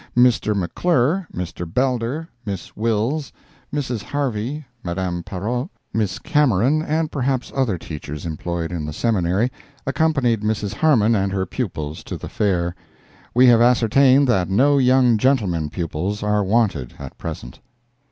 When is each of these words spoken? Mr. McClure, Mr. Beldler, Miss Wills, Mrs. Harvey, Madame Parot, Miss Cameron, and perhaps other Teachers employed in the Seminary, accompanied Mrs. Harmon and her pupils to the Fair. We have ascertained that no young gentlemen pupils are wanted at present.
Mr. 0.17 0.55
McClure, 0.55 1.27
Mr. 1.31 1.63
Beldler, 1.71 2.27
Miss 2.43 2.75
Wills, 2.75 3.31
Mrs. 3.71 4.01
Harvey, 4.01 4.65
Madame 4.83 5.21
Parot, 5.21 5.69
Miss 5.93 6.17
Cameron, 6.17 6.81
and 6.81 7.11
perhaps 7.11 7.51
other 7.55 7.77
Teachers 7.77 8.25
employed 8.25 8.71
in 8.71 8.83
the 8.83 8.93
Seminary, 8.93 9.51
accompanied 9.85 10.41
Mrs. 10.41 10.73
Harmon 10.73 11.13
and 11.13 11.31
her 11.31 11.45
pupils 11.45 12.03
to 12.05 12.17
the 12.17 12.29
Fair. 12.29 12.73
We 13.35 13.45
have 13.45 13.61
ascertained 13.61 14.27
that 14.27 14.49
no 14.49 14.79
young 14.79 15.19
gentlemen 15.19 15.69
pupils 15.69 16.23
are 16.23 16.43
wanted 16.43 16.95
at 16.97 17.15
present. 17.19 17.59